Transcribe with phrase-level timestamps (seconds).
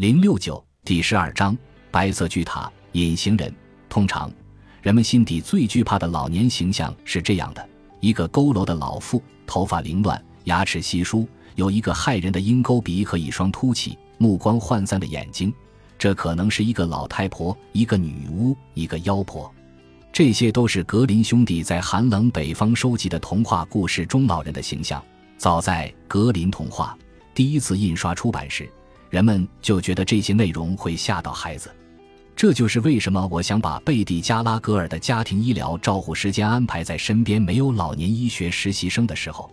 [0.00, 1.54] 零六九第十二章
[1.90, 3.54] 白色巨塔隐形人。
[3.86, 4.32] 通常，
[4.80, 7.68] 人们心底最惧怕的老年形象是这样的：
[8.00, 15.52] 一个佝偻的老妇，头发凌乱，牙齿稀疏，有一个骇人的鹰钩鼻和一双凸起、目光涣散的眼睛。
[15.98, 19.52] 这可能是一个老太婆，一个女巫，一个妖婆。
[20.10, 25.04] 这些都是格林兄弟在寒冷北方收集的童话故事中老人的形象。
[25.36, 26.96] 早在《格林童话》
[27.34, 28.66] 第一次印刷出版时，
[29.10, 31.70] 人们就觉得这些内容会吓到孩子。
[32.34, 39.50] 这就是为什么我想把贝蒂·加拉格尔的家庭医疗照护时间安排在身边没有老年医学实习生的时候。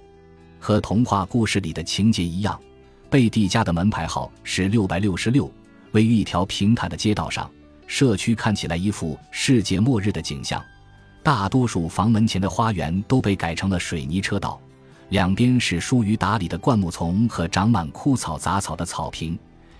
[0.59, 2.57] 和童话故事里的情节一样，
[3.09, 5.51] 贝蒂家的门牌号是六百六十六。
[5.91, 7.49] 位于一条平坦的街道上，
[7.87, 10.63] 社区看起来一副世界末日的景象。
[11.23, 14.59] 大多数房门前的花园都被改成了水泥车道，
[15.09, 19.37] 两边是疏于打理的灌木丛和长满枯草杂草的草坪。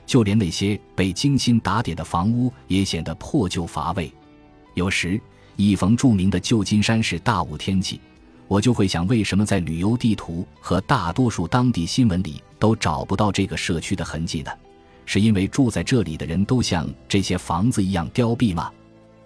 [0.08, 4.12] 就连那些被精心打点的房屋也显得破旧乏味。
[4.74, 5.22] 有时，
[5.58, 8.00] 一逢著名的旧金山市大雾天气，
[8.48, 14.52] 我就会想，为什么在旅游地图和大多数当地新闻里都找不到这个社区的痕迹呢？
[15.06, 18.72] 是因为住在这里的人都像这些房子一样凋敝吗？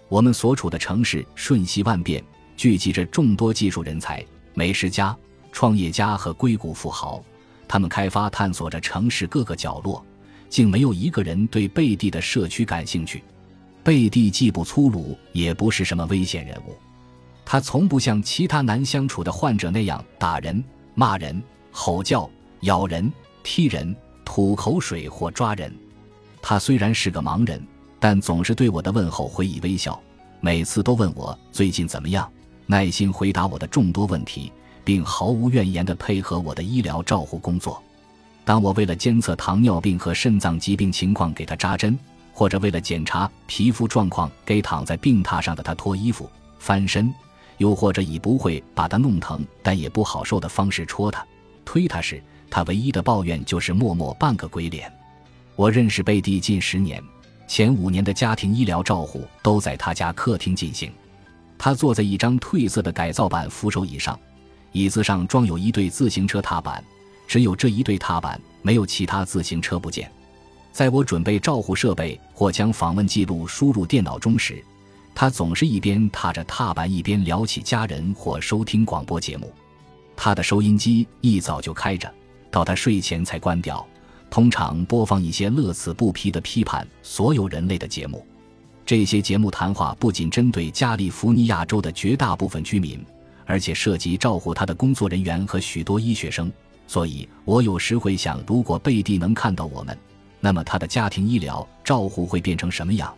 [0.10, 2.24] 我们所处的城市瞬息万变，
[2.58, 5.16] 聚集着众多技术人才、美食家、
[5.52, 7.24] 创业家和硅谷富豪，
[7.68, 10.06] 他们开发探索着城市各个角落，
[10.52, 13.24] 竟没有一个人对贝蒂的社区感兴趣。
[13.84, 16.76] 贝蒂既不粗鲁，也不是什么危险人物，
[17.44, 20.64] 他从不像其他难相处的患者那样打人、
[20.94, 21.42] 骂人、
[21.72, 22.30] 吼叫、
[22.60, 23.96] 咬人、踢人。
[24.24, 25.74] 吐口水或抓人，
[26.42, 27.62] 他虽然是个盲人，
[28.00, 30.02] 但总是对我的问候回以微笑。
[30.40, 32.32] 每次都问我最近怎么样，
[32.66, 34.50] 耐心回答我的众多问题，
[34.86, 37.84] 并毫无怨言地配合我的医疗照护工作。
[38.52, 41.98] 当我为了监测糖尿病和肾脏疾病情况给他扎针，
[42.34, 47.14] 或者为了检查皮肤状况给躺在病榻上的他脱衣服、翻身，
[47.60, 51.26] 又或者以不会把他弄疼但也不好受的方式戳他、
[51.64, 54.92] 推他时，他唯一的抱怨就是默默半个鬼脸。
[55.56, 57.02] 我认识贝蒂近十年，
[57.48, 60.92] 前五年的家庭医疗照护都在他家客厅进行。
[61.58, 64.20] 他坐在一张褪色的改造版扶手椅上，
[64.74, 66.84] 椅子上装有一对自行车踏板，
[67.32, 70.12] 只有这一对踏板，没有其他自行车部件。
[70.74, 74.62] 在我准备照护设备或将访问记录输入电脑中时，
[75.16, 79.50] 他总是一边踏着踏板一边聊起家人或收听广播节目。
[80.14, 82.14] 他的收音机一早就开着。
[82.50, 83.88] 到他睡前才关掉，
[84.30, 88.28] 通常播放一些乐此不疲的批判所有人类的节目。
[88.86, 93.02] 这些节目谈话不仅针对加利福尼亚州的绝大部分居民，
[93.46, 96.52] 而且涉及照顾他的工作人员和许多医学生。
[96.92, 99.98] 所以我有时会想，如果贝蒂能看到我们，
[100.42, 103.16] 那么他的家庭医疗照护会变成什么样？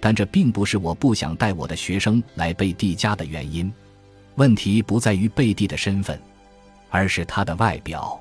[0.00, 3.70] 但这并不是我不想带我的学生来贝蒂家的原因。
[4.36, 6.18] 问题不在于贝蒂的身份，
[6.88, 8.18] 而是他的外表。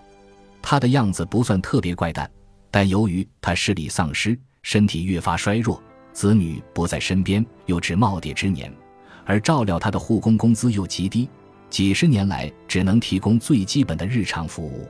[0.62, 2.30] 他的样子不算特别怪诞，
[2.70, 5.82] 但由于他视力丧失，身体越发衰弱，
[6.12, 8.70] 子女不在身边，又至耄耋之年，
[9.24, 11.30] 而照料他的护工工资又极低，
[11.70, 14.88] 几十年来只能提供最基本的日常服务。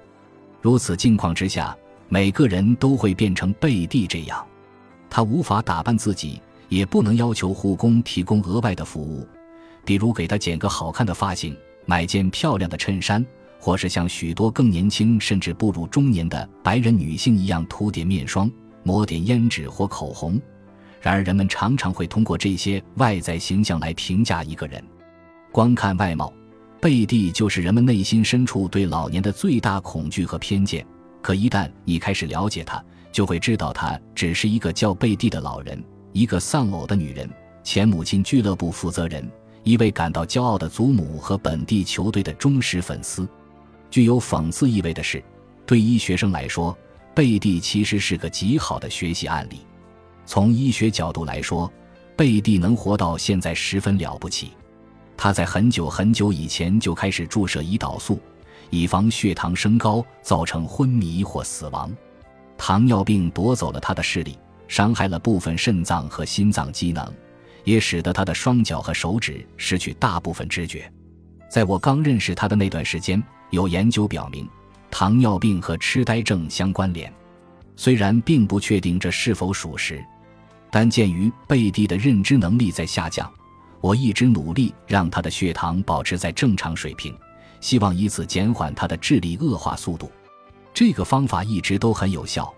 [0.61, 1.75] 如此境况之下，
[2.07, 4.45] 每个人都会变成贝蒂这样。
[5.09, 9.27] 他无法打扮自己，也不能要求护工提供额外的服务，
[9.85, 13.25] 比如给他剪个好看的发型，买件漂亮的衬衫。
[13.61, 18.49] 或是像许多更年轻甚至步入中年的白人女性一样涂点面霜、
[18.83, 20.39] 抹点胭脂或口红。
[21.01, 24.81] 然而，人们常常会通过这些外在形象来评价一个人。
[25.51, 26.31] 光看外貌，
[26.81, 30.85] 贝蒂就是人们内心深处对老年的最大恐惧和偏见。
[31.21, 32.81] 可一旦你开始了解他，
[33.11, 37.29] 就会知道他只是一个叫贝蒂的老人，一个丧偶的女人，
[37.63, 39.29] 前母亲俱乐部负责人，
[39.63, 43.27] 一位感到骄傲的祖母和本地球队的忠实粉丝。
[43.91, 45.21] 具有讽刺意味的是，
[45.65, 46.77] 对医学生来说，
[47.13, 49.59] 贝蒂其实是个极好的学习案例。
[50.25, 51.69] 从医学角度来说，
[52.15, 54.51] 贝蒂能活到现在十分了不起。
[55.21, 58.21] 他在很久很久以前就开始注射胰岛素，
[58.69, 61.91] 以防血糖升高造成昏迷或死亡。
[62.57, 64.39] 糖尿病夺走了他的视力，
[64.69, 67.05] 伤害了部分肾脏和心脏机能，
[67.65, 70.89] 也使得他的双脚和手指失去大部分知觉。
[71.49, 73.21] 在我刚认识他的那段时间。
[73.49, 74.47] 有研究表明，
[74.91, 77.11] 糖尿病和痴呆症相关联。
[77.75, 80.01] 虽然并不确定这是否属实，
[80.71, 83.27] 但鉴于贝蒂的认知能力在下降，
[83.81, 87.15] 我一直努力让他的血糖保持在正常水平，
[87.61, 90.11] 希望以此减缓他的智力恶化速度。
[90.73, 92.53] 这个方法一直都很有效，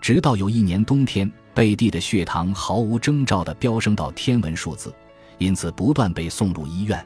[0.00, 4.94] 直到有一年冬天，贝蒂的血糖毫无征兆地飙升到天文数字，
[5.38, 7.04] 因此不断被送入医院。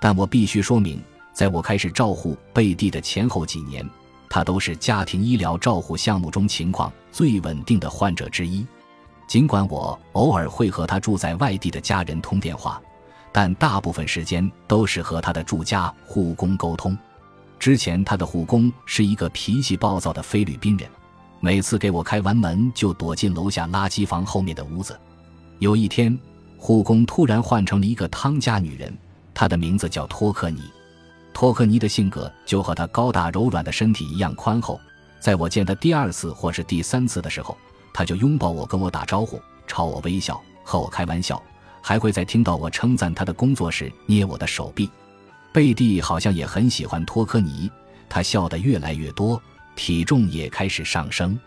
[0.00, 1.02] 但我必须说明，
[1.32, 3.88] 在我开始照护贝蒂的前后几年，
[4.28, 8.66] 他都是家庭医疗照护项目中情况最稳定的患者之一。
[9.26, 12.80] 尽管我偶尔会和他住在外地的家人通电话，
[13.32, 16.96] 但大部分时间都是和他的住家护工沟通。
[17.58, 20.88] 之前他的护工是一个脾气暴躁的菲律宾人。
[21.40, 24.98] 每次给我开完门，就躲进楼下垃圾房后面的屋子。
[25.60, 26.18] 有一天，
[26.56, 28.96] 护工突然换成了一个汤家女人，
[29.32, 30.62] 她的名字叫托克尼。
[31.32, 34.80] 托克尼的性格就和她高大柔软的身体一样宽厚。
[35.20, 37.56] 在我见她第二次或是第三次的时候，
[37.92, 41.40] 她就拥抱我，跟我打招呼，朝我微笑，和我开玩笑，
[41.80, 44.88] 还会在听到我称赞他的工作时捏我的手臂。
[45.52, 47.70] 贝蒂好像也很喜欢托科尼，
[48.08, 49.40] 他笑得越来越多。
[49.74, 51.38] 体重也开始上升。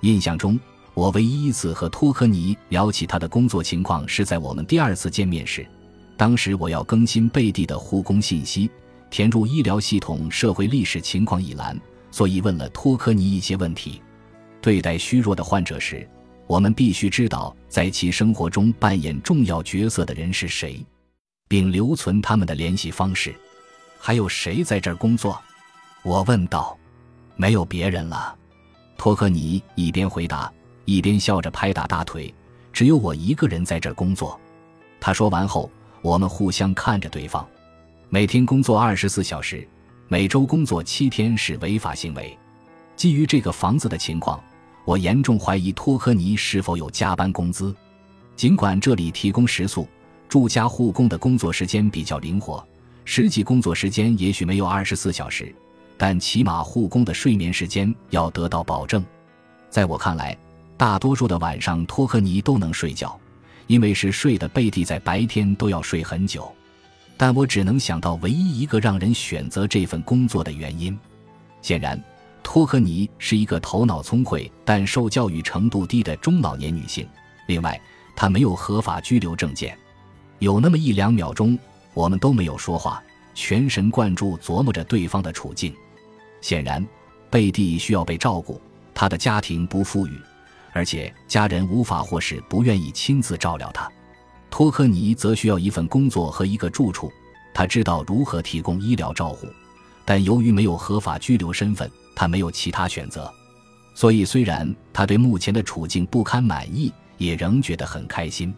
[0.00, 0.58] 印象中，
[0.94, 5.66] 我唯一一次和托科尼聊起他的工作情况是在我们第二次见面时。
[6.16, 8.70] 当时我要更新贝蒂的护工信息，
[9.10, 11.78] 填入医疗系统社会历史情况一栏，
[12.10, 14.00] 所以问了托科尼一些问题。
[14.62, 16.08] 对待虚弱的患者时，
[16.46, 20.84] 我们必须知道在其生活中扮演重要角色的人是谁，
[21.48, 23.34] 并留存他们的联系方式。
[23.98, 25.40] 还有谁在这儿工作？
[26.02, 26.76] 我问道。
[27.38, 28.34] 没有别人了，
[28.96, 30.50] 托克尼一边回答，
[30.86, 32.34] 一边笑着拍打大腿。
[32.72, 34.40] 只有我一个人在这儿工作。
[34.98, 35.70] 他说完后，
[36.00, 37.46] 我们互相看着对方。
[38.08, 39.68] 每天工作二十四小时，
[40.08, 42.34] 每周工作七天是违法行为。
[42.96, 44.42] 基于这个房子的情况，
[44.86, 47.74] 我严重怀疑托克尼是否有加班工资。
[48.36, 49.86] 尽管这里提供食宿，
[50.28, 52.64] 住家护工的工作时间比较灵活，
[53.04, 55.52] 实际工作时间也许没有二十四小时。
[55.98, 59.04] 但起码护工的睡眠时间要得到保证。
[59.68, 60.38] 在我看来，
[60.76, 63.18] 大多数的晚上托克尼都能睡觉，
[63.66, 66.48] 因为是睡的贝蒂在白天都要睡很久。
[67.16, 70.96] 但我只能想到唯一一个让人选择这份工作的原因。
[71.60, 72.00] 显然，
[72.46, 77.04] 托克尼是一个头脑聪慧但受教育程度低的中老年女性。
[77.48, 77.78] 另外，
[78.14, 79.76] 她没有合法居留证件。
[80.38, 81.58] 有那么一两秒钟，
[81.92, 83.02] 我们都没有说话，
[83.34, 85.74] 全神贯注琢磨着对方的处境。
[86.40, 86.86] 显然，
[87.28, 88.60] 贝蒂需要被照顾。
[88.94, 90.16] 他的家庭不富裕，
[90.72, 93.90] 而且家人无法或是不愿意亲自照料他。
[94.50, 97.12] 托克尼则需要一份工作和一个住处。
[97.52, 99.48] 他知道如何提供医疗照护，
[100.04, 103.32] 但由于没有合法居留身份，他没有其他选择。
[103.94, 108.52] 所以，虽然他对目前的处境不堪满意，也仍觉得很开心。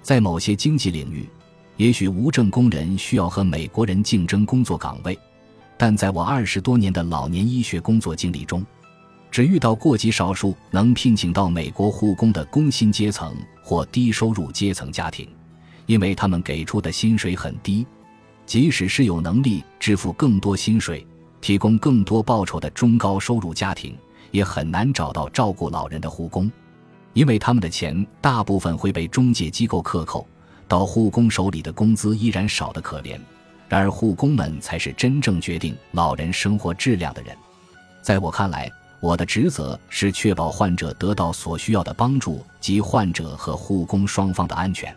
[0.00, 1.28] 在某些经济领域，
[1.76, 5.18] 也许无证工人需要和美国人竞争工作岗位。
[5.76, 8.64] 但在我二十多年的老年医学工作经历中，
[9.30, 15.28] 只遇到过极少数能聘请到美国护工的工薪阶层或低收入阶层家庭，
[15.86, 17.86] 因为他们给出的薪水很低。
[18.44, 21.06] 即使是有能力支付更多薪水、
[21.42, 23.94] 提供更多报酬的中高收入家庭，
[24.30, 26.50] 也很难找到照顾老人的护工，
[27.12, 30.24] 因为他们的钱大部分会被中介机构克扣，
[30.68, 33.18] 到护工手里的工资依然少得可怜。
[33.68, 37.36] 然而，护工们才是真正决定老人生活质量的人。
[38.02, 44.94] 在我看来，我的职责是确保患者得到所需要的帮助及患者和护工双方的安全。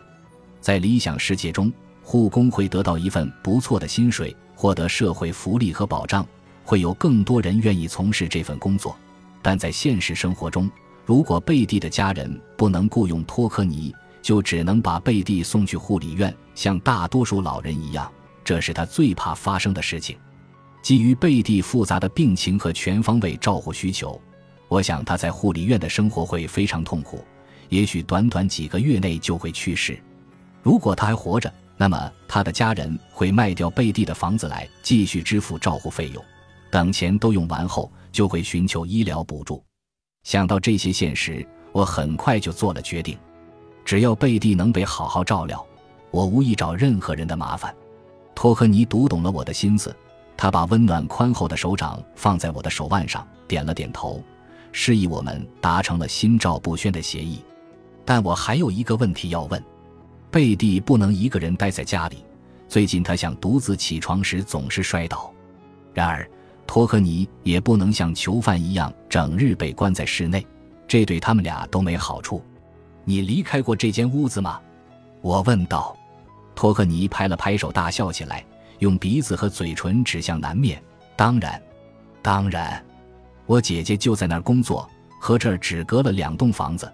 [0.61, 1.71] 在理想世界中，
[2.07, 6.23] 护工会得到一份不错的薪水，获得社会福利和保障，
[6.63, 8.95] 会有更多人愿意从事这份工作。
[9.41, 10.69] 但在现实生活中，
[11.03, 18.09] 如果贝蒂的家人不能雇佣托克尼，就只能把贝蒂送去护理院，像大多数老人一样。
[18.43, 20.15] 这是他最怕发生的事情。
[20.83, 24.21] 基于贝蒂复杂的病情和全方位照护需求，
[24.67, 27.25] 我想他在护理院的生活会非常痛苦，
[27.69, 29.99] 也许短短几个月内就会去世。
[30.61, 36.23] 如果他还活着，那么他的家人会卖掉贝蒂的房子来继续支付照护费用。
[36.71, 39.63] 等钱都用完后，就会寻求医疗补助。
[40.23, 43.17] 想到这些现实，我很快就做了决定：
[43.83, 45.65] 只要贝蒂能被好好照料，
[46.11, 47.73] 我无意找任何人的麻烦。
[48.33, 49.95] 托克尼读懂了我的心思，
[50.35, 54.21] 他把温暖宽厚的手掌放在我的手腕上，点了点头，
[54.71, 57.41] 示意我们达成了心照不宣的协议。
[58.03, 59.63] 但我还有一个问题要问：
[60.35, 62.17] 贝蒂不能一个人待在家里，
[62.67, 65.33] 最近他想独自起床时总是摔倒。
[65.93, 66.29] 然而，
[66.67, 70.45] 托克尼也不能像囚犯一样整日被关在室内，
[70.89, 72.43] 这对他们俩都没好处。
[73.05, 74.59] 你离开过这间屋子吗？
[75.21, 75.95] 我问道。
[76.53, 78.43] 托克尼拍了拍手，大笑起来，
[78.79, 80.83] 用鼻子和嘴唇指向南面。
[81.15, 81.61] 当然，
[82.21, 82.83] 当然，
[83.45, 84.85] 我姐姐就在那儿工作。
[85.17, 86.91] 和这儿只隔了两栋房子。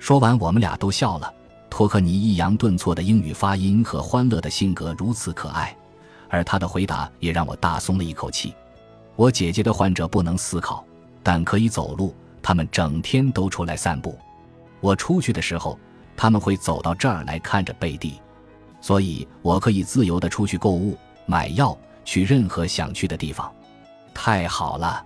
[0.00, 1.32] 说完，我们俩都笑了。
[1.72, 5.74] 托克尼抑扬顿挫的英语发音和欢乐的性格如此可爱，
[6.28, 8.54] 而他的回答也让我大松了一口气。
[9.16, 10.84] 我姐姐的患者不能思考，
[11.22, 14.18] 但可以走路，他们整天都出来散步。
[14.82, 15.78] 我出去的时候，
[16.14, 18.20] 他们会走到这儿来看着贝蒂，
[18.82, 21.74] 所以我可以自由地出去购物、买药，
[22.04, 23.50] 去任何想去的地方。
[24.12, 25.02] 太好了，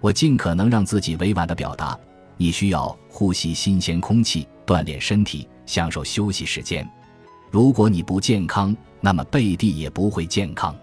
[0.00, 1.98] 我尽可能让自己委婉地表达：
[2.38, 5.46] 你需要呼吸新鲜空气，锻炼身体。
[5.68, 6.88] 享受休息时间。
[7.50, 10.74] 如果你不健康，那么贝蒂也不会健康。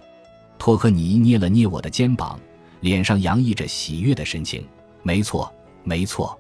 [0.60, 2.40] 托克尼捏了捏我的肩膀，
[2.82, 4.64] 脸上洋溢着喜悦的神情。
[5.02, 5.52] 没错，
[5.84, 6.40] 没错，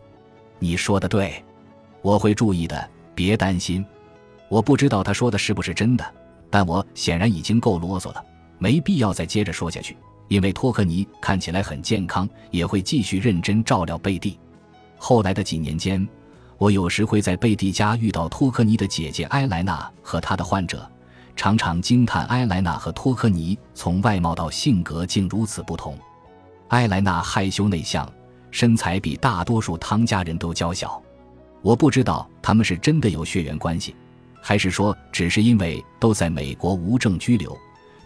[0.59, 1.43] 你说的对，
[2.03, 3.83] 我会注意的，别担心。
[4.47, 6.05] 我不知道他说的是不是真的，
[6.51, 8.23] 但我显然已经够啰嗦了，
[8.59, 9.97] 没必要再接着说下去。
[10.27, 14.39] 因为托克尼看起来很健康，也会继续认真照料贝蒂。
[14.97, 16.07] 后来的几年间。
[16.57, 20.89] 我有时会在贝蒂家遇到托克尼的姐姐埃莱娜和她的患者，
[21.35, 25.97] 常常惊叹埃莱娜和托克尼从外貌到性格竟如此不同。
[26.69, 28.09] 埃莱娜害羞内向，
[28.51, 31.01] 身材比大多数汤家人都娇小。
[31.61, 33.93] 我不知道他们是真的有血缘关系，
[34.41, 37.57] 还是说只是因为都在美国无证居留，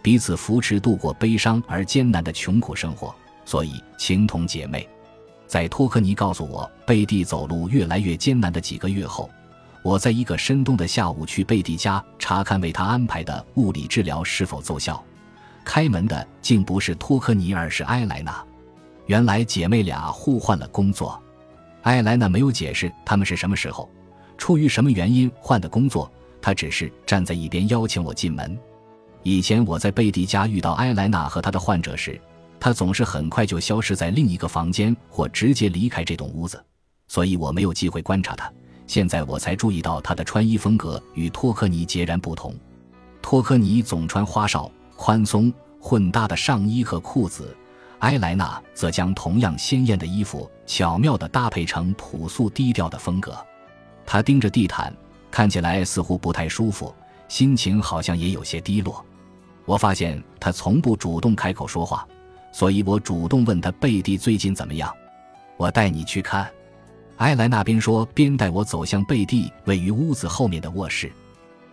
[0.02, 3.14] 彼此扶持度过悲伤而艰难的穷苦生活，
[3.46, 4.88] 所以情同姐妹。
[5.50, 9.28] 在托克尼告诉我贝蒂走路越来越艰难的几个月后，
[9.82, 15.04] 我在一个深冬的下午去贝蒂家查看为他安排的物理治疗是否奏效。
[15.66, 18.46] 开门的竟不是托克尼，而是埃莱娜。
[19.08, 21.20] 原来姐妹俩互换了工作。
[21.82, 23.90] 埃莱娜没有解释他们是什么时候、
[24.38, 28.56] 出于什么原因换的工作，她只是站在一边邀请我进门。
[29.24, 32.22] 以前我在贝蒂家遇到埃莱娜和她的患者时。
[32.60, 36.64] 他总是很快就消失在另一个房间，或直接离开这栋屋子，
[37.08, 38.52] 所以我没有机会观察他。
[38.86, 42.54] 现在我才注意到他的穿衣风格与托克尼截然不同。
[43.22, 47.56] 托克尼总穿花哨、宽松、混搭的上衣和裤子，
[48.00, 53.38] 埃莱娜则将同样鲜艳的衣服巧妙地搭配成朴素低调的风格。
[54.06, 54.92] 他盯着地毯，
[55.30, 56.94] 看起来似乎不太舒服，
[57.28, 59.06] 心情好像也有些低落。
[59.66, 62.08] 我发现他从不主动开口说话。
[62.52, 64.94] 所以我主动问他贝蒂最近怎么样，
[65.58, 66.50] 我带你去看。
[67.18, 71.12] 埃莱娜边说边带我走向贝蒂位于屋子后面的卧室。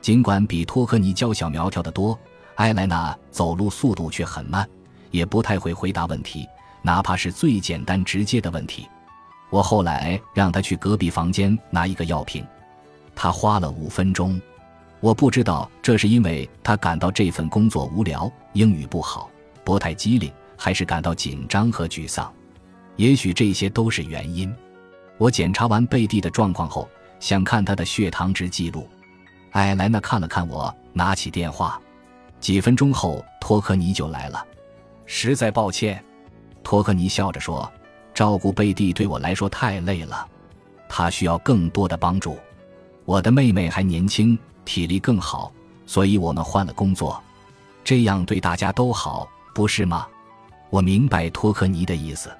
[0.00, 2.18] 尽管比托克尼娇小苗条的多，
[2.56, 4.68] 埃莱娜走路速度却很慢，
[5.10, 6.48] 也不太会回答问题，
[6.82, 8.88] 哪怕是最简单直接的问题。
[9.50, 12.44] 我后来让他去隔壁房间拿一个药瓶，
[13.14, 14.40] 他花了五分钟。
[15.00, 19.30] 我不知道这是因为他感到这份工作无聊，英语不好，
[19.62, 20.32] 不太机灵。
[20.56, 22.32] 还是感到紧张和沮丧，
[22.96, 24.52] 也许这些都是原因。
[25.18, 26.88] 我检查完贝蒂的状况后，
[27.20, 28.88] 想看他的血糖值记录。
[29.52, 31.80] 艾莱娜看了看我，拿起电话。
[32.40, 34.46] 几分钟后，托克尼就来了。
[35.06, 36.04] 实在抱歉，
[36.62, 37.70] 托克尼笑着说
[38.12, 40.28] ：“照顾贝蒂对我来说太累了，
[40.88, 42.38] 他需要更多的帮助。
[43.04, 45.50] 我的妹妹还年轻，体力更好，
[45.86, 47.22] 所以我们换了工作，
[47.82, 50.06] 这样对大家都好，不是吗？”
[50.70, 52.30] 我明白托克尼的意思。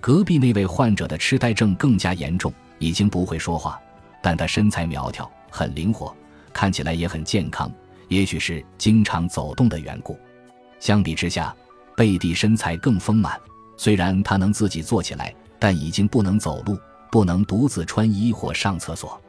[0.00, 3.80] 隔壁那位患者的痴呆症更加严重，已经不会说话，
[4.22, 6.14] 但他身材苗条，很灵活，
[6.52, 7.70] 看起来也很健康。
[8.08, 10.18] 也许是经常走动的缘故。
[10.80, 11.54] 相比之下，
[11.96, 13.38] 贝蒂身材更丰满。
[13.76, 16.78] 虽然她能自己坐起来，但已经不能走路，
[17.10, 19.20] 不能独自穿衣或上厕所。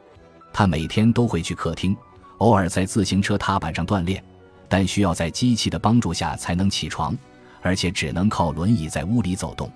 [0.52, 1.96] 他每天都会去客厅，
[2.38, 4.22] 偶尔在自行车踏板上锻炼，
[4.68, 7.16] 但需要在机器的帮助下才能起床。
[7.62, 9.70] 而且只能靠轮椅在屋里走动。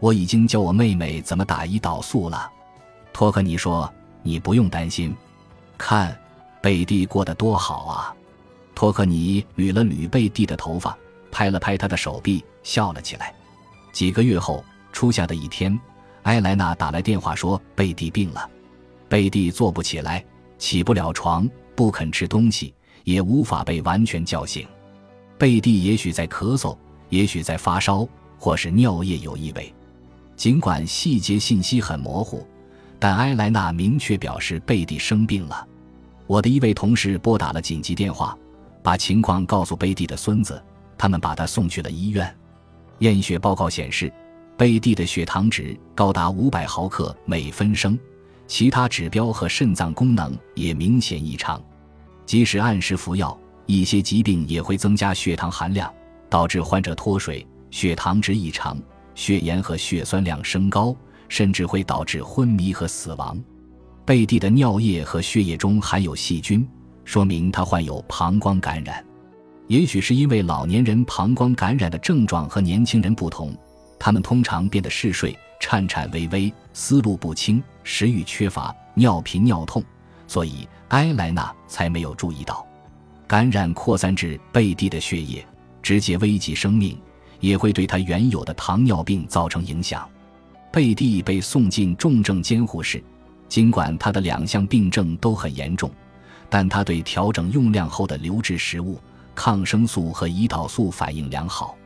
[0.00, 2.50] 我已经教我妹妹怎么打胰岛素了。
[3.12, 3.90] 托克尼说
[4.22, 5.14] ：“你不用担心，
[5.78, 6.14] 看
[6.60, 8.14] 贝蒂过得多好啊。”
[8.74, 10.98] 托克尼捋了捋贝蒂的头发，
[11.30, 13.32] 拍了拍他的手臂，笑了起来。
[13.92, 15.78] 几个月后，初夏的一天，
[16.24, 18.50] 埃莱娜打来电话说贝蒂病了。
[19.08, 20.24] 贝蒂坐不起来，
[20.58, 24.66] 起不了床，不肯吃东西，也无法被完全叫醒。
[25.38, 26.76] 贝蒂也许在咳嗽。
[27.08, 28.06] 也许在发烧，
[28.38, 29.72] 或是尿液有异味。
[30.36, 32.46] 尽管细节信息很模糊，
[32.98, 35.66] 但埃莱娜明确表示贝蒂生病了。
[36.26, 38.36] 我的一位同事拨打了紧急电话，
[38.82, 40.60] 把情况告诉贝蒂的孙子，
[40.98, 42.34] 他们把他送去了医院。
[42.98, 44.12] 验血报告显示，
[44.56, 47.98] 贝蒂的血糖值高达五百毫克每分升，
[48.46, 51.62] 其他指标和肾脏功能也明显异常。
[52.24, 55.92] 即使按时服药，一些疾病也会增加血糖含量。
[56.34, 58.76] 导致患者脱水、血糖值异常、
[59.14, 60.92] 血盐和血酸量升高，
[61.28, 63.40] 甚至会导致昏迷和死亡。
[64.04, 66.68] 贝蒂的尿液和血液中含有细菌，
[67.04, 69.06] 说明他患有膀胱感染。
[69.68, 73.56] 也许是因为老年人膀胱感染的症状和年轻人不同，
[73.96, 79.80] 他们通常变得嗜睡、颤颤巍巍、思路不清、食欲缺乏、尿频尿痛，
[80.26, 82.66] 所以埃莱娜才没有注意到。
[83.24, 85.46] 感染扩散至贝蒂的血液，
[85.84, 86.98] 直接危及生命，
[87.40, 90.08] 也会对他原有的糖尿病造成影响。
[90.72, 93.04] 贝蒂被送进重症监护室，
[93.48, 95.90] 尽管他的两项病症都很严重，
[96.48, 98.98] 但他对调整用量后的流质食物。
[99.36, 101.76] 抗生素和胰岛素反应良好，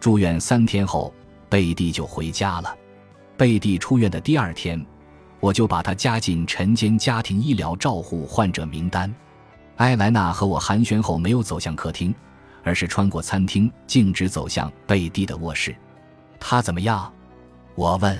[0.00, 1.12] 住院三天后，
[1.48, 2.74] 贝蒂就回家了。
[3.36, 4.84] 贝蒂出院的第二天，
[5.38, 9.14] 我就把他加进晨间家庭医疗照护患者名单。
[9.76, 12.14] 埃莱娜和我寒暄后，没有走向客厅，
[12.66, 15.72] 而是穿过餐厅，径直走向贝蒂的卧室。
[16.40, 17.10] 他怎么样？
[17.76, 18.18] 我问。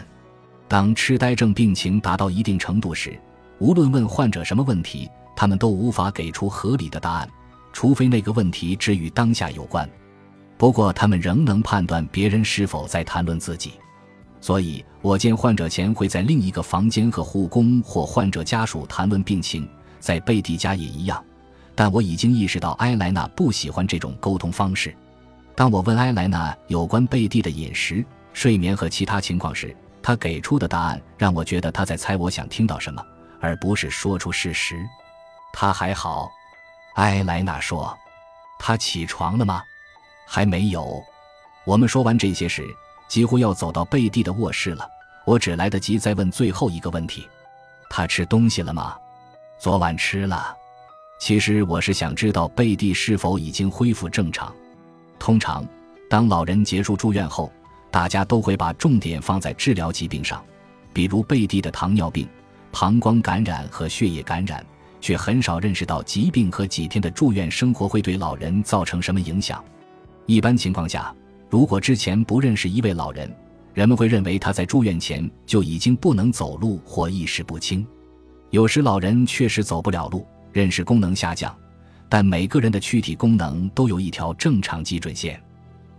[0.69, 3.19] 当痴呆症病情达到一定程度时，
[3.59, 7.29] 无论问患者什么问题，他们都无法给出合理的答案。
[7.73, 9.88] 除非那个问题只与当下有关，
[10.57, 13.73] 不过他们仍能判断别人是否在谈论自己。
[14.41, 21.23] 所以我见患者前会在另一个房间和护工或患者家属谈论病情，在贝蒂家也一样。
[21.76, 24.97] 但我已经意识到埃莱娜不喜欢这种沟通方式。
[25.54, 33.04] 当我问埃莱娜有关贝蒂的饮食、睡眠和其他情况时，她给出的答案让我觉得她在猜我想听到什么，
[33.40, 34.75] 而不是说出事实。
[35.52, 36.28] 她还好。
[36.97, 37.95] 埃莱娜说
[38.59, 39.62] ：“他起床了吗？
[40.26, 41.02] 还没有。”
[41.66, 42.64] 我们说完这些时，
[43.06, 44.88] 几乎要走到贝蒂的卧室了。
[45.26, 47.28] 我只来得及再问最后一个问题
[47.90, 48.97] ：“他吃东西了吗
[49.61, 50.56] ？”“昨晚吃了。”
[51.18, 54.54] 其实我是想知道贝蒂是否已经恢复正常。
[55.18, 55.66] 通常，
[56.08, 57.52] 当老人结束住院后，
[57.90, 60.44] 大家都会把重点放在治疗疾病上，
[60.92, 62.28] 比如贝蒂的糖尿病、
[62.70, 64.64] 膀胱感染和血液感染。
[64.99, 69.62] 却很少认识到疾病和几天的住院生活会对老人造成什么影响。
[70.24, 71.14] 一般情况下，
[71.48, 73.33] 如果之前不认识一位老人，
[73.72, 77.87] 人们会认为他在住院前就已经不能走路或意识不清。
[78.50, 80.26] 有时老人确实走不了路，
[80.57, 81.55] 认识功能下降，
[82.09, 85.38] 但每个人的躯体功能都有一条正常基准线。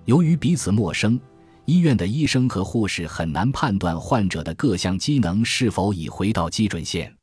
[0.05, 1.19] 由于彼此陌生，
[1.65, 7.13] 医院的医生和护士很难判断患者的各项机能是否已回到基准线。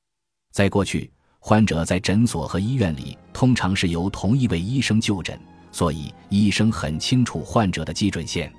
[0.52, 1.10] 在过去。
[1.46, 5.38] 患者在诊所和医院里通常是由同一位医生就诊，
[5.70, 8.50] 所以医生很清楚患者的基准线。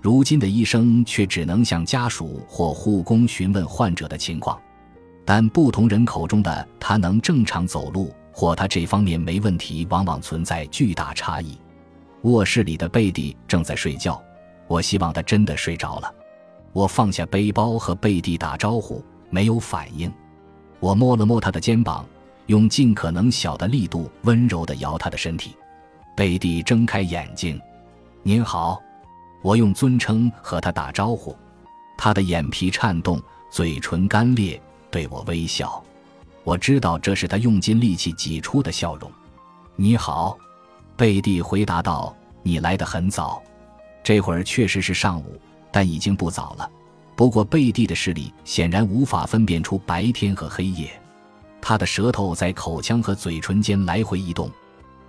[0.00, 4.56] 如今的医生却只能向家属或护工询问患者的情况，
[5.32, 11.56] 但不同人口中的他能正常走路或他这方面没问题，往往存在巨大差异。
[12.22, 14.20] 卧室里的贝蒂正在睡觉，
[14.66, 16.12] 我希望他真的睡着了。
[16.72, 20.12] 我放下背包和贝蒂打招呼，没有反应。
[20.80, 22.04] 我摸了摸他的肩膀。
[22.46, 25.54] 用尽可能小的力度，温柔地摇他的身体。
[26.16, 27.60] 贝蒂睁开眼睛
[28.24, 28.82] ，“您好。”
[29.44, 31.36] 我用尊称和他打招呼。
[31.96, 34.60] 他的眼皮颤动，嘴唇干裂，
[34.90, 35.82] 对我微笑。
[36.42, 39.10] 我知道这是他用尽力气挤出的笑容。
[39.76, 40.36] “你好。”
[40.96, 43.42] 贝蒂回答道，“你来得很早。
[44.02, 46.70] 这会儿确实是上午，但已经不早了。
[47.14, 50.90] 不过贝蒂的视力显然无法分辨出白天和黑夜。”
[51.62, 54.50] 他的舌头在口腔和嘴唇间来回移动。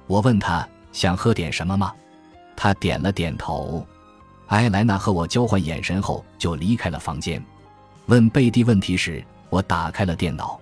[0.05, 1.93] 我问他想喝点什么吗？
[2.57, 3.85] 他点了点头。
[4.47, 7.41] 埃莱娜和我交换眼神后就离开了房间。
[8.07, 10.59] 问贝蒂问题时，我打开了电脑。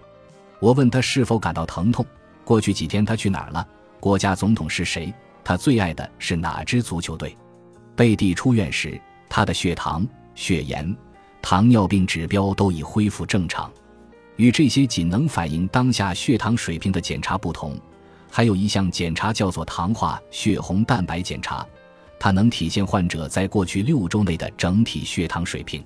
[0.60, 2.06] 我问他是否感到疼痛。
[2.44, 3.66] 过去几天他去哪儿了？
[4.00, 5.14] 国家总统是谁？
[5.44, 7.38] 他最爱的是哪支足球队？
[7.96, 9.00] 贝蒂出院时，
[9.30, 10.94] 他的血糖、血盐、
[11.42, 13.72] 糖尿病指标都已恢复正常。
[14.38, 17.78] 与这些仅能反映当下血糖水平的检查不同，
[18.32, 21.66] 还有一项检查叫做糖化血红蛋白检查，
[22.18, 25.84] 它能体现患者在过去六周内的整体血糖水平。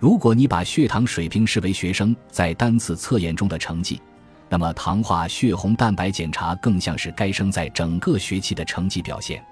[0.00, 4.00] 如果你把血糖水平视为学生在单次测验中的成绩，
[4.48, 9.44] 那么糖化血红蛋白检查更像是该生在整个学期的成绩表现。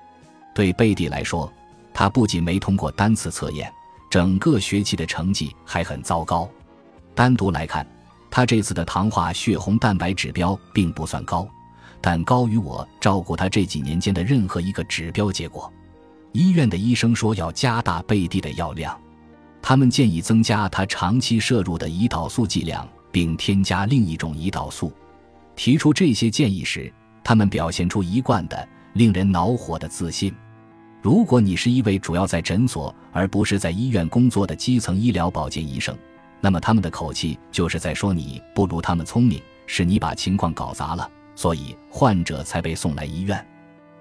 [0.55, 1.53] 对贝蒂来说，
[1.93, 3.71] 他不仅没通过单次测验，
[4.11, 6.49] 整个学期的成绩还很糟糕。
[7.15, 7.87] 单独来看。
[8.31, 11.49] 他这次的糖化血红蛋白指标并不算高，
[11.99, 15.73] 但高于我照顾他这几年间的任何一个指标结果。
[16.33, 19.01] 医院的医生说要加大贝蒂的药量，
[19.61, 24.93] 他们建议增加他长期摄入的胰岛素剂量，并添加另一种胰岛素。
[25.57, 26.93] 提出这些建议时，
[27.23, 30.35] 他们表现出一贯的令人恼火的自信。
[31.03, 35.97] 如果你是一位主要在诊所而不是在医院工作的基层医疗保健医生，
[36.41, 43.45] 那么他们的口气就是在说你不如他们聪明，是你把情况搞砸了，所以患者才被送来医院。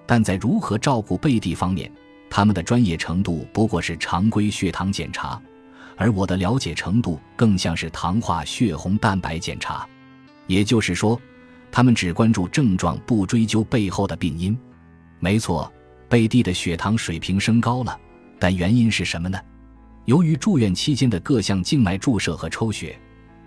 [0.06, 1.92] 但在如何照顾贝蒂方面，
[2.30, 5.42] 他们的专业程度不过是常规血糖检查，
[5.98, 9.86] 而我的了解程度更像是糖化血红蛋白检查。
[10.46, 11.20] 也就是说，
[11.70, 14.58] 他们只关注症状，不追究背后的病因。
[15.20, 15.70] 没错，
[16.08, 18.00] 贝蒂的血糖水平升高了，
[18.40, 19.38] 但原因是什么呢？
[20.06, 22.98] 由于住院期间的各项静脉注射和抽血，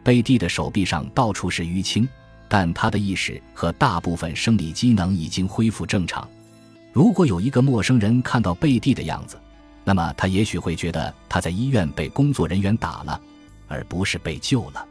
[0.05, 2.07] 贝蒂的手臂上到处是淤青，
[2.49, 6.29] 但他的意识和大部分生理机能已经恢复正常。
[6.93, 9.41] 如果有一个陌生人看到贝蒂的样子，
[9.91, 13.21] 那么他也许会觉得他在医院被工作人员打了，
[13.67, 14.87] 而不是被救了。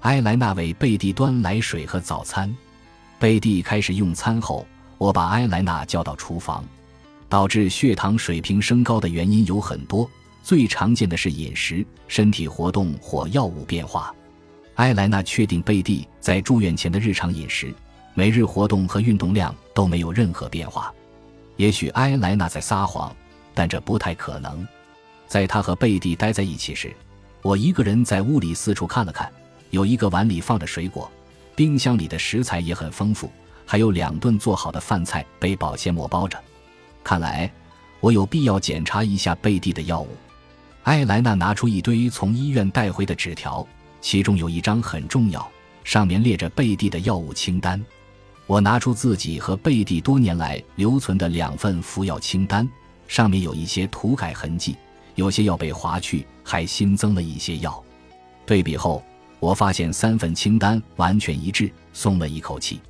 [0.00, 2.52] 埃莱娜为贝蒂端来水和早餐。
[3.20, 4.66] 贝蒂开始用餐后，
[4.98, 6.64] 我把埃莱娜叫到厨房。
[7.28, 10.10] 导致血糖水平升高的原因有很多，
[10.42, 14.12] 最常见的是饮食、身体活动或药物变化。
[14.74, 17.72] 埃莱娜确定贝蒂在住院前的日常饮食、
[18.12, 20.92] 每日活动和运动量都没有任何变化。
[21.58, 23.14] 也许埃莱娜在撒谎，
[23.54, 24.66] 但这不太可能。
[25.26, 26.94] 在他和贝蒂待在一起时，
[27.40, 29.30] 我一个人在屋里四处看了看。
[29.70, 31.10] 有一个碗里放着水果，
[31.56, 33.32] 冰箱里的食材也很丰富，
[33.64, 36.38] 还有两顿做好的饭菜被保鲜膜包着。
[37.02, 37.50] 看来
[38.00, 40.08] 我有必要检查一下贝蒂的药物。
[40.82, 43.66] 艾莱娜拿出一堆从医院带回的纸条，
[44.02, 45.50] 其中有一张很重要，
[45.84, 47.82] 上面列着贝蒂的药物清单。
[48.46, 52.68] 我拿出自己和贝蒂多年来留存的两份服药清单，
[53.08, 54.76] 上面有一些涂改痕迹，
[55.14, 57.82] 有些药被划去，还新增了一些药。
[58.46, 59.02] 对比后，
[59.40, 62.80] 我发现三份清单完全一致，松了一口气。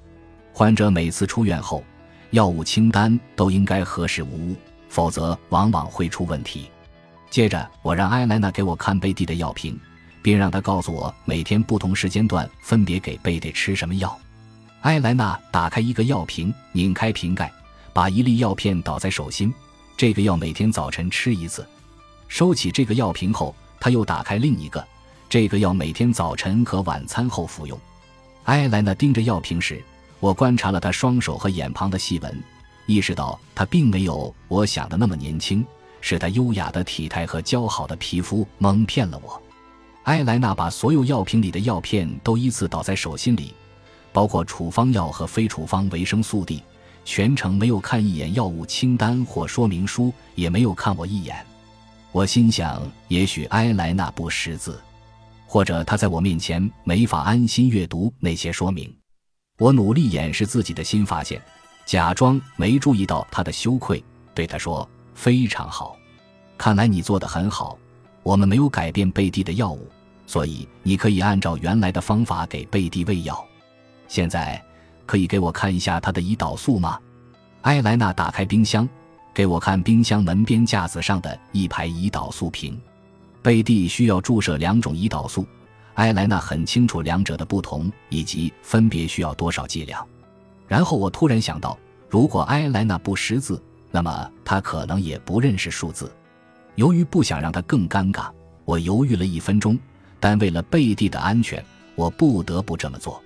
[0.53, 1.83] 患者每次出院后，
[2.31, 4.57] 药物清单都应该核实无误，
[4.88, 6.70] 否则往往会出问题。
[7.31, 9.79] 接着，我让埃莱娜给我看贝蒂的药瓶，
[10.22, 14.16] 并让她告诉我每天不同时间段分别给贝蒂吃什么药。
[14.83, 17.51] 埃莱娜打开一个药瓶，拧开瓶盖，
[17.92, 19.53] 把一粒药片倒在手心。
[19.96, 21.66] 这个药每天早晨吃一次。
[22.28, 24.85] 收起这个药瓶后，他又打开另一个。
[25.28, 27.78] 这个药每天早晨和晚餐后服用。
[28.44, 29.83] 埃莱娜盯着药瓶时，
[30.18, 32.42] 我观察了她双手和眼旁的细纹，
[32.87, 35.64] 意识到她并没有我想的那么年轻。
[36.00, 39.40] 是她优雅的体态和姣好的皮肤蒙骗了我。
[40.05, 43.55] 埃莱娜把所有药瓶里的药片都依次倒在手心里。
[44.12, 46.62] 包括处方药和非处方维生素 D，
[47.04, 51.44] 全程没有看一眼药物清单或说明书，也没有看我一眼。
[52.12, 54.80] 我心想，也许埃莱娜不识字，
[55.46, 58.94] 或者她在我面前没法安心阅读那些说明。
[59.58, 61.40] 我努力掩饰自己的新发现，
[61.84, 64.02] 假装没注意到她的羞愧，
[64.34, 65.96] 对她说：“非常好，
[66.58, 67.78] 看来你做的很好。
[68.22, 69.90] 我们没有改变贝蒂的药物，
[70.26, 73.44] 所以你可以按照原来的方法给贝蒂喂药。”
[74.08, 74.62] 现在
[75.06, 76.98] 可以给我看一下他的胰岛素吗？
[77.62, 78.88] 埃莱娜打开冰箱，
[79.32, 82.80] 给我看冰箱门边架子上的一排胰岛素瓶。
[83.40, 85.46] 贝蒂需要注射两种胰岛素，
[85.94, 90.06] 埃莱娜很清楚两者的不同以及分别需要多少剂量。
[90.66, 96.10] 然后我突然想到，如果埃莱娜不识字，那么她可能也不认识数字。
[96.76, 98.30] 由于不想让她更尴尬，
[98.64, 99.78] 我犹豫了一分钟，
[100.18, 101.62] 但为了贝蒂的安全，
[101.94, 103.22] 我不得不这么做。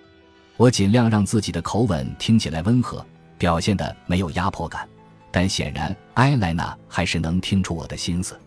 [0.57, 3.05] 我尽量让自己的口吻听起来温和，
[3.37, 4.89] 表现的没有压迫感，
[5.31, 8.39] 但显然埃莱娜还是能听出我的心思。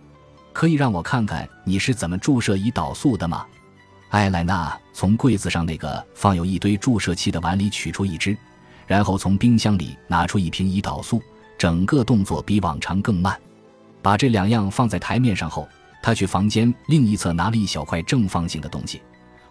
[0.52, 3.45] 可以让我看看你是怎么注射胰岛素的吗？
[4.10, 8.36] 埃莱娜从柜子上那个放有一堆注射器的碗里取出一支，
[8.88, 11.22] 然后从冰箱里拿出一瓶胰岛素，
[11.60, 13.39] 整个动作比往常更慢。
[14.02, 15.69] 把这两样放在台面上后，
[16.02, 19.00] 她去房间另一侧拿了一小块正方形的东西，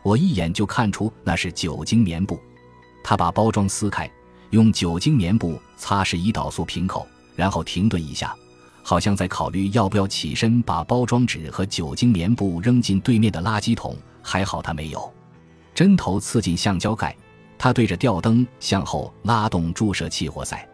[0.03, 2.39] 我一眼就看出那是酒精棉布。
[3.03, 4.11] 他把包装撕开，
[4.51, 8.35] 用酒精棉布擦拭胰岛素瓶口，然后停顿一下，
[8.83, 13.97] 好像在考虑要不要起身把包装纸和酒精棉布扔进对面的垃圾桶。
[14.23, 15.13] 还好他没有。
[15.75, 17.17] 针头刺进橡胶盖，
[17.57, 20.69] 他对着吊灯向后拉动注射器活塞。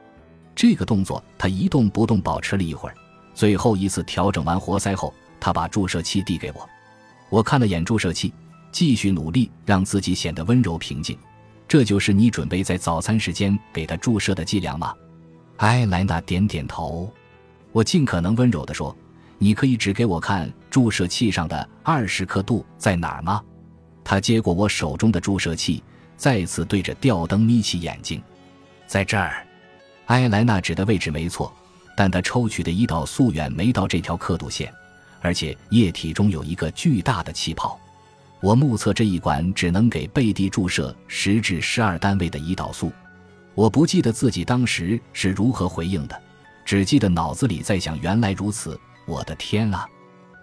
[0.57, 2.97] 这个动作他一动不动保持了一会儿。
[3.33, 6.69] 最后一次调整完活塞后，他把注射器递给我。
[7.29, 8.33] 我看了眼注射器，
[8.75, 11.17] 继续努力让自己显得温柔平静。
[11.69, 14.93] 这就是你准备在早餐时间给他注射的剂量吗？
[15.59, 17.09] 埃莱娜点点头。
[17.71, 18.95] 我尽可能温柔地说
[19.39, 23.41] ：“你可以指给我看注射器上的二十刻度在哪儿吗？”
[24.03, 25.81] 他接过我手中的注射器，
[26.17, 28.21] 再次对着吊灯眯起眼睛
[28.89, 29.47] ：“在这儿。”
[30.07, 31.53] 埃莱娜指的位置没错，
[31.97, 34.75] 但他抽取的胰岛素远没到这条刻度线，
[35.21, 37.79] 而且液体中有一个巨大的气泡。
[38.45, 42.93] 我目测这一管只能给贝蒂注射十至十二单位的胰岛素。
[43.55, 46.23] 我不记得自己当时是如何回应的，
[46.63, 49.87] 只记得脑子里在想：原来如此，我的天啊！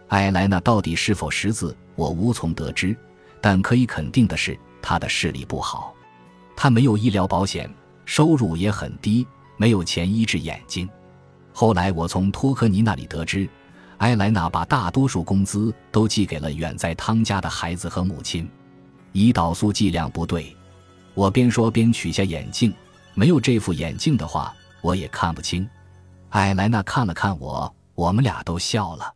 [0.08, 2.98] 艾莱娜到底是否识字，我无从得知。
[3.40, 5.94] 但可以肯定的是，她的视力不好，
[6.56, 7.72] 她没有医疗保险，
[8.06, 10.90] 收入也很低，没有钱医治眼睛。
[11.54, 13.48] 后来我从托科尼那里得知，
[14.02, 18.50] 埃莱娜把大多数工资都寄给了远在汤加的孩子和母亲。
[19.14, 20.56] 胰岛素剂量不对，
[21.14, 22.74] 我边说边取下眼镜，
[23.14, 25.70] 没有这副眼镜的话，我也看不清。
[26.30, 29.14] 埃莱娜看了看我，我们俩都笑了。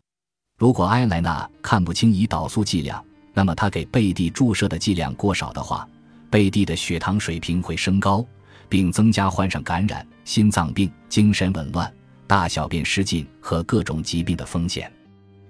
[0.55, 5.87] 如果埃莱娜看不清胰岛素剂量，那么她给贝蒂注射的剂量过少的话，
[6.29, 8.23] 贝蒂的血糖水平会升高，
[8.69, 11.91] 并增加患上感染、心脏病、精神紊乱、
[12.27, 14.91] 大小便失禁和各种疾病的风险。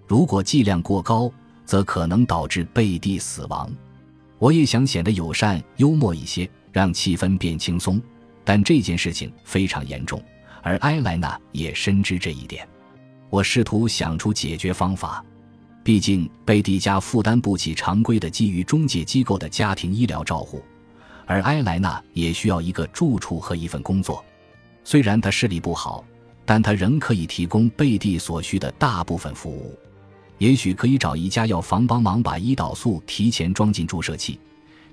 [0.07, 1.31] 如果剂量过高，
[1.65, 3.71] 则可能导致贝蒂死亡。
[4.37, 8.01] 我也想显得友善、幽默一些，让气氛变轻松，
[8.43, 10.21] 但这件事情非常严重，
[10.61, 12.67] 而埃莱娜也深知这一点。
[13.29, 15.23] 我试图想出解决方法。
[15.83, 20.63] 毕竟，贝蒂家负担不起常规的基于中介机构的家庭医疗照护，
[21.25, 24.23] 而埃莱娜也需要一个住处和一份工作。
[24.83, 26.03] 虽然她视力不好，
[26.45, 29.77] 但他仍可以提供贝蒂所需的大部分服务。
[30.37, 34.39] 也许可以找一家药房帮忙把胰岛素提前装进注射器，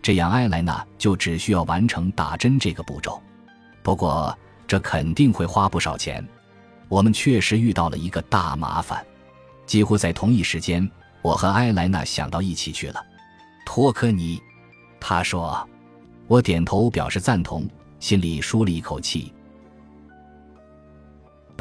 [0.00, 3.20] 这样埃莱娜就只需要完成打针这个步骤。
[3.82, 4.36] 不过，
[4.66, 6.26] 这肯定会花不少钱。
[6.88, 9.04] 我们确实遇到了一个大麻烦。
[9.66, 10.88] 几乎在同一时间，
[11.22, 13.04] 我和埃莱娜想到一起去了。
[13.66, 14.40] 托科尼，
[15.00, 15.68] 他说，
[16.28, 19.32] 我点头表示赞同，心里舒了一口气。